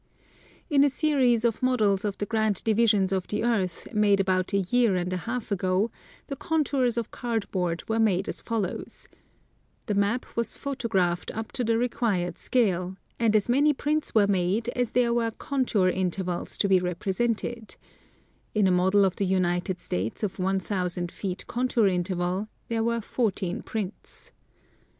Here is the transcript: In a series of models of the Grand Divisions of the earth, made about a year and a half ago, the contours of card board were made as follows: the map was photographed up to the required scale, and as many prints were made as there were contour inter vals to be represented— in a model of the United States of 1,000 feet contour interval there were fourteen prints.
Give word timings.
In 0.67 0.83
a 0.83 0.89
series 0.89 1.45
of 1.45 1.61
models 1.61 2.03
of 2.03 2.17
the 2.17 2.25
Grand 2.25 2.63
Divisions 2.63 3.11
of 3.11 3.27
the 3.27 3.43
earth, 3.43 3.87
made 3.93 4.19
about 4.19 4.51
a 4.51 4.57
year 4.61 4.95
and 4.95 5.13
a 5.13 5.17
half 5.27 5.51
ago, 5.51 5.91
the 6.25 6.35
contours 6.35 6.97
of 6.97 7.11
card 7.11 7.45
board 7.51 7.87
were 7.87 7.99
made 7.99 8.27
as 8.27 8.41
follows: 8.41 9.07
the 9.85 9.93
map 9.93 10.25
was 10.35 10.55
photographed 10.55 11.29
up 11.37 11.51
to 11.51 11.63
the 11.63 11.77
required 11.77 12.39
scale, 12.39 12.97
and 13.19 13.35
as 13.35 13.47
many 13.47 13.73
prints 13.73 14.15
were 14.15 14.25
made 14.25 14.69
as 14.69 14.93
there 14.93 15.13
were 15.13 15.29
contour 15.29 15.87
inter 15.87 16.23
vals 16.23 16.57
to 16.57 16.67
be 16.67 16.79
represented— 16.79 17.75
in 18.55 18.65
a 18.65 18.71
model 18.71 19.05
of 19.05 19.17
the 19.17 19.25
United 19.25 19.79
States 19.79 20.23
of 20.23 20.39
1,000 20.39 21.11
feet 21.11 21.45
contour 21.45 21.85
interval 21.85 22.47
there 22.69 22.83
were 22.83 23.01
fourteen 23.01 23.61
prints. 23.61 24.31